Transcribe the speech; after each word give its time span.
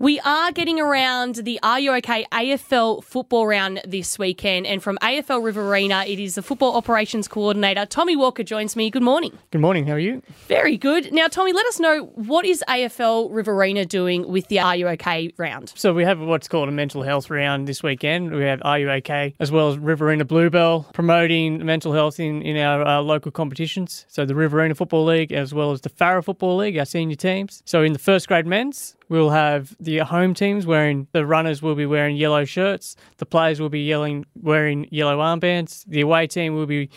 We 0.00 0.18
are 0.20 0.50
getting 0.50 0.80
around 0.80 1.34
the 1.34 1.60
Are 1.62 1.78
You 1.78 1.92
OK 1.92 2.24
AFL 2.32 3.04
football 3.04 3.46
round 3.46 3.82
this 3.86 4.18
weekend, 4.18 4.66
and 4.66 4.82
from 4.82 4.96
AFL 5.02 5.44
Riverina, 5.44 6.04
it 6.06 6.18
is 6.18 6.36
the 6.36 6.42
football 6.42 6.74
operations 6.74 7.28
coordinator 7.28 7.84
Tommy 7.84 8.16
Walker 8.16 8.42
joins 8.42 8.76
me. 8.76 8.88
Good 8.88 9.02
morning. 9.02 9.36
Good 9.50 9.60
morning. 9.60 9.86
How 9.86 9.92
are 9.92 9.98
you? 9.98 10.22
Very 10.48 10.78
good. 10.78 11.12
Now, 11.12 11.28
Tommy, 11.28 11.52
let 11.52 11.66
us 11.66 11.78
know 11.78 12.04
what 12.14 12.46
is 12.46 12.64
AFL 12.66 13.28
Riverina 13.30 13.84
doing 13.84 14.26
with 14.26 14.48
the 14.48 14.58
Are 14.60 14.74
You 14.74 14.88
OK 14.88 15.34
round? 15.36 15.74
So 15.76 15.92
we 15.92 16.04
have 16.04 16.18
what's 16.18 16.48
called 16.48 16.70
a 16.70 16.72
mental 16.72 17.02
health 17.02 17.28
round 17.28 17.68
this 17.68 17.82
weekend. 17.82 18.32
We 18.32 18.44
have 18.44 18.62
Are 18.64 18.78
You 18.78 18.90
OK 18.90 19.34
as 19.38 19.52
well 19.52 19.68
as 19.68 19.76
Riverina 19.76 20.24
Bluebell 20.24 20.88
promoting 20.94 21.66
mental 21.66 21.92
health 21.92 22.18
in 22.18 22.40
in 22.40 22.56
our 22.56 22.86
uh, 22.86 23.02
local 23.02 23.30
competitions. 23.32 24.06
So 24.08 24.24
the 24.24 24.34
Riverina 24.34 24.74
Football 24.74 25.04
League 25.04 25.30
as 25.30 25.52
well 25.52 25.72
as 25.72 25.82
the 25.82 25.90
Farrer 25.90 26.22
Football 26.22 26.56
League, 26.56 26.78
our 26.78 26.86
senior 26.86 27.16
teams. 27.16 27.62
So 27.66 27.82
in 27.82 27.92
the 27.92 27.98
first 27.98 28.28
grade 28.28 28.46
men's, 28.46 28.96
We'll 29.10 29.30
have 29.30 29.76
the 29.80 29.98
home 29.98 30.34
teams 30.34 30.66
wearing 30.66 31.08
the 31.10 31.26
runners 31.26 31.60
will 31.60 31.74
be 31.74 31.84
wearing 31.84 32.16
yellow 32.16 32.44
shirts, 32.44 32.94
the 33.16 33.26
players 33.26 33.60
will 33.60 33.68
be 33.68 33.80
yelling 33.80 34.24
wearing 34.40 34.86
yellow 34.92 35.18
armbands, 35.18 35.84
the 35.84 36.00
away 36.00 36.28
team 36.28 36.54
will 36.54 36.66
be 36.66 36.90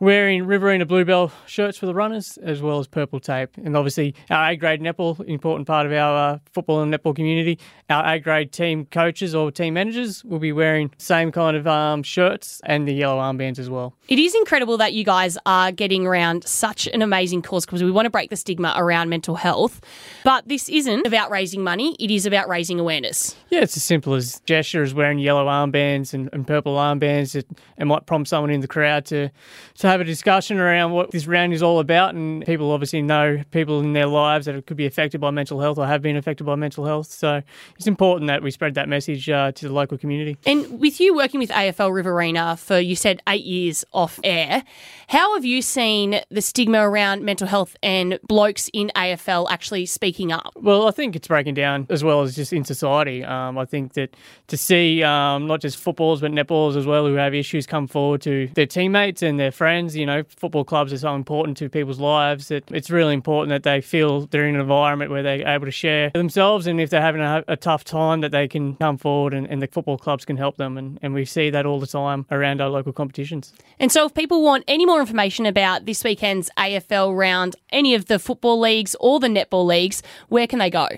wearing 0.00 0.44
Riverina 0.44 0.86
Bluebell 0.86 1.32
shirts 1.46 1.78
for 1.78 1.86
the 1.86 1.94
runners 1.94 2.38
as 2.38 2.60
well 2.60 2.78
as 2.78 2.86
purple 2.86 3.20
tape. 3.20 3.50
And 3.56 3.76
obviously, 3.76 4.14
our 4.30 4.50
A 4.50 4.56
grade 4.56 4.80
netball, 4.80 5.24
important 5.26 5.66
part 5.66 5.86
of 5.86 5.92
our 5.92 6.34
uh, 6.34 6.38
football 6.52 6.82
and 6.82 6.92
netball 6.92 7.14
community. 7.14 7.58
Our 7.90 8.14
A 8.14 8.18
grade 8.18 8.52
team 8.52 8.86
coaches 8.86 9.34
or 9.34 9.50
team 9.50 9.74
managers 9.74 10.24
will 10.24 10.38
be 10.38 10.52
wearing 10.52 10.90
same 10.98 11.32
kind 11.32 11.56
of 11.56 11.66
um, 11.66 12.02
shirts 12.02 12.60
and 12.64 12.86
the 12.88 12.92
yellow 12.92 13.20
armbands 13.20 13.58
as 13.58 13.70
well. 13.70 13.94
It 14.08 14.18
is 14.18 14.34
incredible 14.34 14.76
that 14.78 14.92
you 14.92 15.04
guys 15.04 15.38
are 15.46 15.72
getting 15.72 16.06
around 16.06 16.44
such 16.44 16.86
an 16.88 17.02
amazing 17.02 17.42
cause 17.42 17.64
because 17.64 17.82
we 17.82 17.90
want 17.90 18.06
to 18.06 18.10
break 18.10 18.30
the 18.30 18.36
stigma 18.36 18.74
around 18.76 19.08
mental 19.08 19.34
health. 19.34 19.80
But 20.24 20.48
this 20.48 20.68
isn't 20.68 21.06
about 21.06 21.30
raising 21.30 21.62
money, 21.62 21.96
it 21.98 22.10
is 22.10 22.26
about 22.26 22.48
raising 22.48 22.80
awareness. 22.80 23.36
Yeah, 23.50 23.60
it's 23.60 23.76
as 23.76 23.84
simple 23.84 24.14
as 24.14 24.40
gesture 24.40 24.82
as 24.82 24.94
wearing 24.94 25.18
yellow 25.18 25.46
armbands 25.46 26.12
and, 26.12 26.28
and 26.32 26.46
purple 26.46 26.76
armbands. 26.76 27.34
It, 27.34 27.46
it 27.78 27.84
might 27.84 28.06
prompt 28.06 28.28
someone 28.28 28.50
in 28.50 28.60
the 28.60 28.68
crowd 28.68 29.04
to, 29.06 29.30
to 29.78 29.83
have 29.88 30.00
a 30.00 30.04
discussion 30.04 30.58
around 30.58 30.92
what 30.92 31.10
this 31.10 31.26
round 31.26 31.52
is 31.52 31.62
all 31.62 31.78
about. 31.78 32.14
And 32.14 32.44
people 32.44 32.70
obviously 32.70 33.02
know 33.02 33.42
people 33.50 33.80
in 33.80 33.92
their 33.92 34.06
lives 34.06 34.46
that 34.46 34.66
could 34.66 34.76
be 34.76 34.86
affected 34.86 35.20
by 35.20 35.30
mental 35.30 35.60
health 35.60 35.78
or 35.78 35.86
have 35.86 36.02
been 36.02 36.16
affected 36.16 36.44
by 36.44 36.54
mental 36.54 36.84
health. 36.84 37.10
So 37.10 37.42
it's 37.76 37.86
important 37.86 38.28
that 38.28 38.42
we 38.42 38.50
spread 38.50 38.74
that 38.74 38.88
message 38.88 39.28
uh, 39.28 39.52
to 39.52 39.68
the 39.68 39.74
local 39.74 39.98
community. 39.98 40.36
And 40.46 40.80
with 40.80 41.00
you 41.00 41.14
working 41.14 41.40
with 41.40 41.50
AFL 41.50 41.94
Riverina 41.94 42.56
for, 42.56 42.78
you 42.78 42.96
said, 42.96 43.22
eight 43.28 43.44
years 43.44 43.84
off 43.92 44.18
air, 44.24 44.64
how 45.08 45.34
have 45.34 45.44
you 45.44 45.62
seen 45.62 46.20
the 46.30 46.40
stigma 46.40 46.88
around 46.88 47.22
mental 47.22 47.46
health 47.46 47.76
and 47.82 48.18
blokes 48.26 48.70
in 48.72 48.90
AFL 48.96 49.46
actually 49.50 49.86
speaking 49.86 50.32
up? 50.32 50.52
Well, 50.56 50.88
I 50.88 50.90
think 50.90 51.14
it's 51.16 51.28
breaking 51.28 51.54
down 51.54 51.86
as 51.90 52.02
well 52.02 52.22
as 52.22 52.34
just 52.34 52.52
in 52.52 52.64
society. 52.64 53.24
Um, 53.24 53.58
I 53.58 53.64
think 53.64 53.94
that 53.94 54.16
to 54.48 54.56
see 54.56 55.02
um, 55.02 55.46
not 55.46 55.60
just 55.60 55.76
footballers 55.76 56.20
but 56.20 56.32
netballers 56.32 56.76
as 56.76 56.86
well 56.86 57.06
who 57.06 57.14
have 57.14 57.34
issues 57.34 57.66
come 57.66 57.86
forward 57.86 58.22
to 58.22 58.48
their 58.54 58.66
teammates 58.66 59.22
and 59.22 59.38
their 59.38 59.52
friends, 59.52 59.73
you 59.74 60.06
know, 60.06 60.22
football 60.28 60.64
clubs 60.64 60.92
are 60.92 60.98
so 60.98 61.14
important 61.14 61.56
to 61.58 61.68
people's 61.68 62.00
lives 62.00 62.48
that 62.48 62.70
it's 62.70 62.90
really 62.90 63.14
important 63.14 63.50
that 63.50 63.62
they 63.62 63.80
feel 63.80 64.26
they're 64.26 64.46
in 64.46 64.54
an 64.54 64.60
environment 64.60 65.10
where 65.10 65.22
they're 65.22 65.46
able 65.46 65.66
to 65.66 65.72
share 65.72 66.10
themselves 66.10 66.66
and 66.66 66.80
if 66.80 66.90
they're 66.90 67.00
having 67.00 67.20
a, 67.20 67.44
a 67.48 67.56
tough 67.56 67.84
time 67.84 68.20
that 68.20 68.32
they 68.32 68.48
can 68.48 68.76
come 68.76 68.96
forward 68.98 69.34
and, 69.34 69.46
and, 69.48 69.62
the 69.62 69.66
football 69.66 69.96
clubs 69.96 70.24
can 70.24 70.36
help 70.36 70.56
them. 70.56 70.76
And, 70.76 70.98
and 71.02 71.14
we 71.14 71.24
see 71.24 71.50
that 71.50 71.64
all 71.64 71.80
the 71.80 71.86
time 71.86 72.26
around 72.30 72.60
our 72.60 72.68
local 72.68 72.92
competitions. 72.92 73.52
And 73.78 73.90
so 73.90 74.04
if 74.06 74.14
people 74.14 74.42
want 74.42 74.64
any 74.68 74.84
more 74.84 75.00
information 75.00 75.46
about 75.46 75.86
this 75.86 76.04
weekend's 76.04 76.50
AFL 76.58 77.16
round, 77.16 77.56
any 77.70 77.94
of 77.94 78.06
the 78.06 78.18
football 78.18 78.60
leagues 78.60 78.94
or 79.00 79.20
the 79.20 79.28
netball 79.28 79.66
leagues, 79.66 80.02
where 80.28 80.46
can 80.46 80.58
they 80.58 80.70
go? 80.70 80.88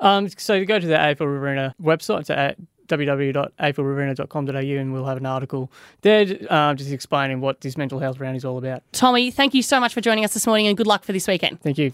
Um, 0.00 0.28
so 0.28 0.54
you 0.54 0.66
go 0.66 0.78
to 0.78 0.86
the 0.86 0.94
AFL 0.94 1.20
Riverina 1.20 1.74
website, 1.80 2.26
so 2.26 2.34
at 2.34 2.56
www.aflriverina.com.au 2.90 4.80
and 4.80 4.92
we'll 4.92 5.06
have 5.06 5.16
an 5.18 5.26
article 5.26 5.70
there 6.02 6.26
uh, 6.50 6.74
just 6.74 6.92
explaining 6.92 7.40
what 7.40 7.60
this 7.60 7.76
mental 7.76 7.98
health 7.98 8.20
round 8.20 8.36
is 8.36 8.44
all 8.44 8.58
about. 8.58 8.82
Tommy, 8.92 9.30
thank 9.30 9.54
you 9.54 9.62
so 9.62 9.80
much 9.80 9.94
for 9.94 10.00
joining 10.00 10.24
us 10.24 10.34
this 10.34 10.46
morning 10.46 10.66
and 10.66 10.76
good 10.76 10.86
luck 10.86 11.04
for 11.04 11.12
this 11.12 11.26
weekend. 11.26 11.60
Thank 11.62 11.78
you. 11.78 11.92